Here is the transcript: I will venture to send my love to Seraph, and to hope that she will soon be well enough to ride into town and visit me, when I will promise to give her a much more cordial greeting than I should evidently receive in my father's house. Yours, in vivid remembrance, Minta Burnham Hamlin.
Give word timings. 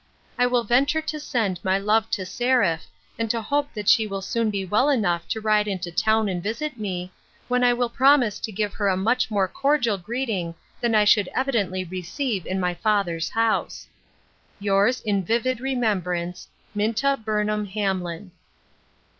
I 0.35 0.47
will 0.47 0.63
venture 0.63 1.03
to 1.03 1.19
send 1.19 1.63
my 1.63 1.77
love 1.77 2.09
to 2.09 2.25
Seraph, 2.25 2.87
and 3.19 3.29
to 3.29 3.39
hope 3.39 3.71
that 3.75 3.87
she 3.87 4.07
will 4.07 4.23
soon 4.23 4.49
be 4.49 4.65
well 4.65 4.89
enough 4.89 5.27
to 5.27 5.39
ride 5.39 5.67
into 5.67 5.91
town 5.91 6.27
and 6.27 6.41
visit 6.41 6.79
me, 6.79 7.11
when 7.47 7.63
I 7.63 7.73
will 7.73 7.87
promise 7.87 8.39
to 8.39 8.51
give 8.51 8.73
her 8.73 8.87
a 8.87 8.97
much 8.97 9.29
more 9.29 9.47
cordial 9.47 9.99
greeting 9.99 10.55
than 10.79 10.95
I 10.95 11.05
should 11.05 11.29
evidently 11.35 11.83
receive 11.83 12.47
in 12.47 12.59
my 12.59 12.73
father's 12.73 13.29
house. 13.29 13.89
Yours, 14.59 15.01
in 15.01 15.23
vivid 15.23 15.59
remembrance, 15.61 16.47
Minta 16.73 17.15
Burnham 17.23 17.67
Hamlin. 17.67 18.31